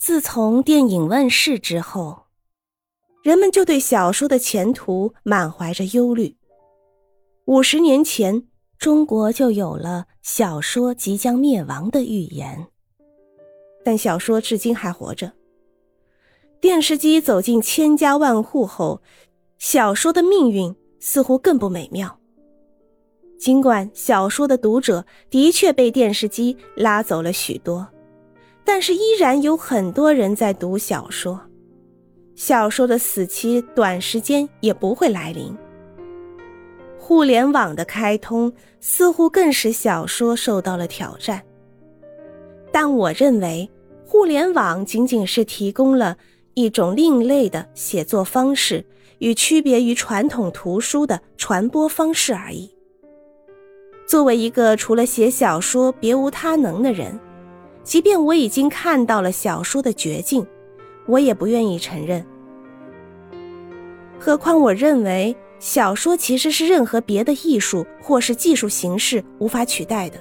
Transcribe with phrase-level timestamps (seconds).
[0.00, 2.22] 自从电影问世之后，
[3.22, 6.34] 人们就对小说的前途满怀着忧虑。
[7.44, 8.46] 五十年前，
[8.78, 12.66] 中国就有了小说即将灭亡的预言，
[13.84, 15.30] 但小说至今还活着。
[16.62, 19.02] 电视机走进千家万户后，
[19.58, 22.18] 小说的命运似乎更不美妙。
[23.38, 27.86] 尽管小说的读者的确被电视机拉走了许多，
[28.72, 31.40] 但是依然有很多人在读小说。
[32.36, 35.52] 小说的死期短时间也不会来临。
[36.96, 41.42] 互联网的开通似乎更使小说受到了挑战，
[42.70, 43.68] 但我认为，
[44.06, 46.16] 互联网仅仅是提供了
[46.54, 48.86] 一种另类的写作方式
[49.18, 52.70] 与区别于传统图书的传播方式而已。
[54.06, 57.18] 作为一个除了写小说别无他能的人，
[57.82, 60.46] 即便我已经看到了小说的绝境，
[61.06, 62.24] 我也不愿意承认。
[64.18, 70.18] 何况我认为小说其实是任何别的艺术或是技术形式无法取代的，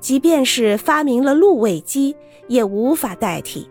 [0.00, 2.14] 即便是发明了录味机，
[2.46, 3.68] 也无法代替。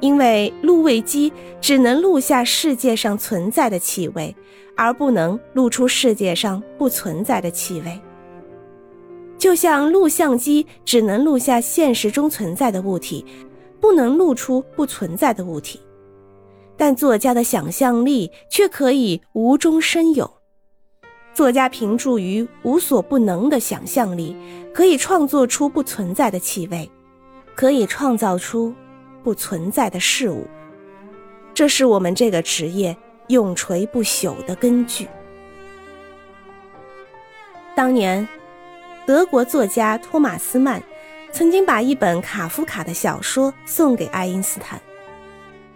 [0.00, 4.34] 因为录味机只能录下世界上存在的气味，
[4.76, 8.00] 而不能录出世界上不存在的气味。
[9.42, 13.26] 就像录像机只能录下现实中存在的物体，
[13.80, 15.80] 不能录出不存在的物体，
[16.76, 20.32] 但作家的想象力却可以无中生有。
[21.34, 24.36] 作家凭助于无所不能的想象力，
[24.72, 26.88] 可以创作出不存在的气味，
[27.56, 28.72] 可以创造出。
[29.24, 30.46] 不存在的事物，
[31.52, 35.08] 这是我们这个职业永垂不朽的根据。
[37.74, 38.28] 当年，
[39.06, 40.82] 德国作家托马斯曼
[41.32, 44.80] 曾经把一本卡夫卡的小说送给爱因斯坦，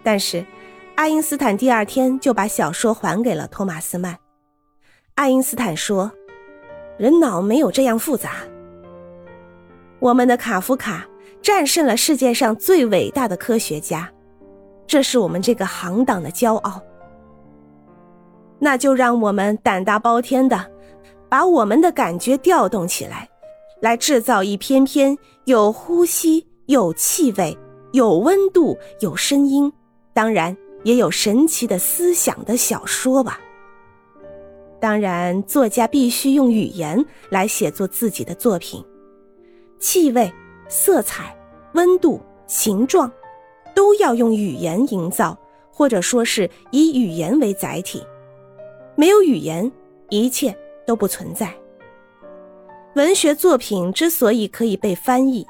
[0.03, 0.45] 但是
[0.95, 4.17] 爱因斯坦第二天就把小说还给了托马斯曼。
[5.15, 6.11] 爱因斯坦说
[6.97, 8.31] ：“人脑没有这样复杂。”
[9.99, 11.05] 我们的卡夫卡。
[11.39, 14.11] 战胜了世界上最伟大的科学家，
[14.85, 16.81] 这是我们这个行当的骄傲。
[18.59, 20.69] 那就让我们胆大包天的，
[21.29, 23.27] 把我们的感觉调动起来，
[23.81, 27.57] 来制造一篇篇有呼吸、有气味、
[27.91, 29.71] 有温度、有声音，
[30.13, 33.39] 当然也有神奇的思想的小说吧。
[34.79, 38.83] 当然，作家必须用语言来写作自己的作品，
[39.79, 40.31] 气味。
[40.69, 41.33] 色彩、
[41.75, 43.09] 温度、形状，
[43.73, 45.37] 都要用语言营造，
[45.71, 48.03] 或者说是以语言为载体。
[48.97, 49.71] 没有语言，
[50.09, 50.53] 一切
[50.87, 51.53] 都不存在。
[52.95, 55.45] 文学作品之所以可以被翻译，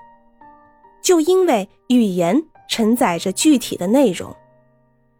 [1.01, 4.35] 就因为语言承载着具体的内容。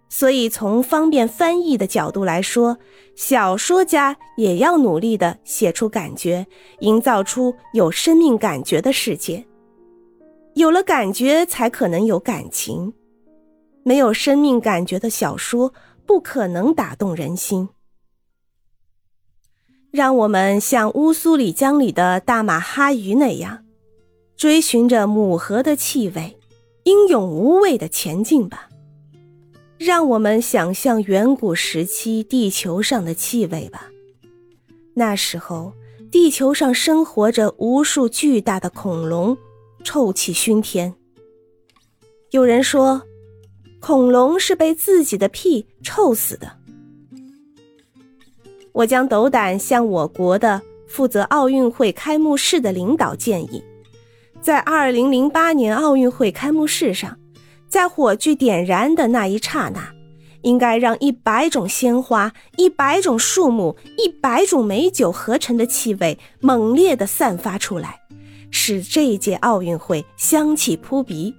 [0.09, 2.77] 所以，从方便翻译的角度来说，
[3.15, 6.47] 小说家也要努力的写出感觉，
[6.79, 9.45] 营造出有生命感觉的世界。
[10.55, 12.93] 有了感觉，才可能有感情。
[13.83, 15.73] 没有生命感觉的小说，
[16.05, 17.67] 不可能打动人心。
[19.91, 23.63] 让我们像乌苏里江里的大马哈鱼那样，
[24.35, 26.37] 追寻着母河的气味，
[26.83, 28.69] 英勇无畏的前进吧。
[29.77, 33.89] 让我们想象远古时期地球上的气味吧。
[34.93, 35.73] 那时候，
[36.11, 39.37] 地球上生活着无数巨大的恐龙。
[39.83, 40.93] 臭气熏天。
[42.31, 43.03] 有人说，
[43.79, 46.51] 恐龙是被自己的屁臭死的。
[48.77, 53.63] 我将斗胆向我国的负责奥运会开幕式的领导建议，
[54.39, 57.17] 在二零零八年奥运会开幕式上，
[57.67, 59.91] 在火炬点燃的那一刹那，
[60.43, 67.99] 应该让一百种鲜花、一百种树木、一百种美酒合成的气味猛烈的散发出来。
[68.51, 71.33] 使这一届奥运会香气扑鼻。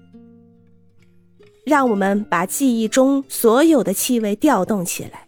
[1.65, 5.28] 让我们把记忆中所有的气味调动起来，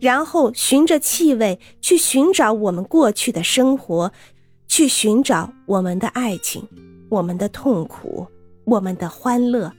[0.00, 4.12] 然后循着气味去寻找我们过去的生活，
[4.66, 6.66] 去寻找我们的爱情、
[7.10, 8.26] 我们的痛苦、
[8.64, 9.72] 我们的欢乐、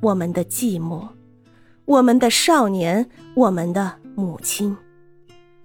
[0.00, 1.08] 我们的寂寞、
[1.84, 4.76] 我们的少年、我们的母亲、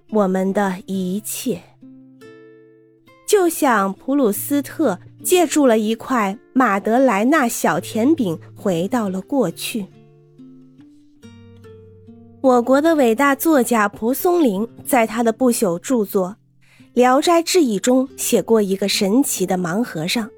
[0.10, 1.62] 我们的一切。
[3.28, 9.86] 就像普鲁斯特借助了一块马德莱纳小甜饼，回到了过去。
[12.44, 16.36] 我国的伟大作家蒲松龄在他的不朽著作
[16.92, 20.30] 《聊斋志异》中写过一个神奇的盲和尚，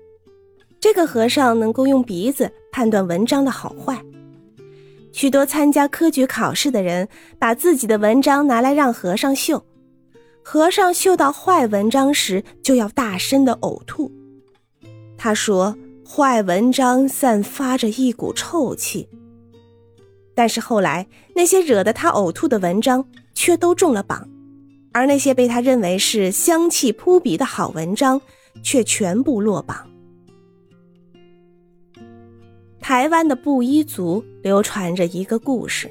[0.80, 4.00] 这个和尚能够用鼻子判断文章的好坏。
[5.14, 7.10] 许多参加科举考试的人
[7.40, 9.66] 把自己的文章拿来让和尚嗅，
[10.44, 14.12] 和尚嗅到坏文章时就要大声的呕吐。
[15.18, 15.76] 他说
[16.08, 19.10] ：“坏文章散发着一股臭气。”
[20.36, 24.30] 但是后来那些惹得他呕吐的文章却都中了榜，
[24.92, 28.22] 而那些被他认为是香气扑鼻的好文章
[28.62, 29.90] 却全部落榜。
[32.82, 35.90] 台湾的布依族流传着一个故事，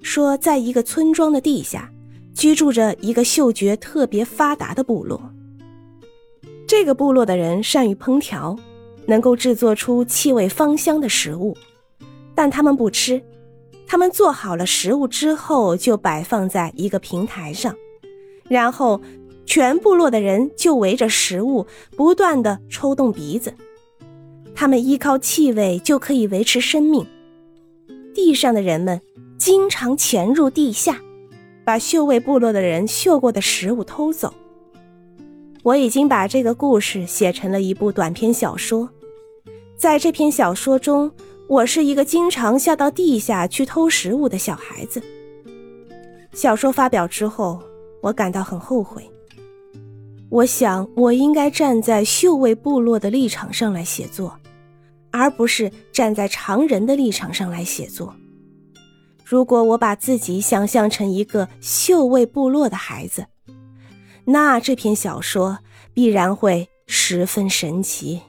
[0.00, 1.92] 说在一个村庄的地下，
[2.32, 5.20] 居住着一个嗅觉特别发达的部落。
[6.66, 8.58] 这个部落的人善于烹调，
[9.06, 11.54] 能够制作出气味芳香的食物，
[12.36, 13.20] 但他们不吃。
[13.88, 17.74] 他们做好了食物之后，就摆放在一个平台上，
[18.48, 19.00] 然后
[19.44, 21.66] 全部落的人就围着食物
[21.96, 23.54] 不断的抽动鼻子。
[24.54, 27.06] 他们依靠气味就可以维持生命。
[28.14, 29.00] 地上的人们
[29.38, 31.00] 经常潜入地下，
[31.64, 34.32] 把嗅味部落的人嗅过的食物偷走。
[35.62, 38.88] 我已经把这个故事写成了一部短篇小说。
[39.76, 41.10] 在这篇小说中，
[41.48, 45.02] 我是一个经常下到地下去偷食物的小孩子。
[46.32, 47.62] 小说发表之后，
[48.02, 49.08] 我感到很后悔。
[50.28, 54.38] 我想，我应该站在嗅味部落的立场上来写作。
[55.12, 58.14] 而不是站在常人的立场上来写作。
[59.24, 63.24] 如果我把自己想象成一个嗅味部落的孩子，
[64.26, 65.60] 那这篇小说
[65.94, 68.20] 必然会十分神奇。